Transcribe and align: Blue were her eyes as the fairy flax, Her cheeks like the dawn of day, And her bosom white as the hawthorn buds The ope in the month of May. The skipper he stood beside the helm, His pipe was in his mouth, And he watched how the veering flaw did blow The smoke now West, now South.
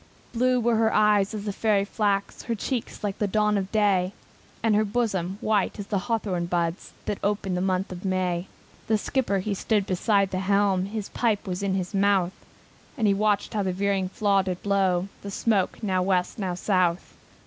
Blue 0.33 0.59
were 0.59 0.77
her 0.77 0.91
eyes 0.91 1.31
as 1.35 1.45
the 1.45 1.53
fairy 1.53 1.85
flax, 1.85 2.41
Her 2.41 2.55
cheeks 2.55 3.03
like 3.03 3.19
the 3.19 3.27
dawn 3.27 3.55
of 3.55 3.71
day, 3.71 4.13
And 4.63 4.73
her 4.75 4.83
bosom 4.83 5.37
white 5.41 5.77
as 5.77 5.85
the 5.85 5.99
hawthorn 6.09 6.47
buds 6.47 6.93
The 7.05 7.17
ope 7.23 7.45
in 7.45 7.53
the 7.53 7.61
month 7.61 7.91
of 7.91 8.03
May. 8.03 8.47
The 8.87 8.97
skipper 8.97 9.37
he 9.37 9.53
stood 9.53 9.85
beside 9.85 10.31
the 10.31 10.39
helm, 10.39 10.85
His 10.87 11.09
pipe 11.09 11.45
was 11.45 11.61
in 11.61 11.75
his 11.75 11.93
mouth, 11.93 12.33
And 12.97 13.05
he 13.05 13.13
watched 13.13 13.53
how 13.53 13.61
the 13.61 13.73
veering 13.73 14.09
flaw 14.09 14.41
did 14.41 14.63
blow 14.63 15.07
The 15.21 15.29
smoke 15.29 15.83
now 15.83 16.01
West, 16.01 16.39
now 16.39 16.55
South. 16.55 17.13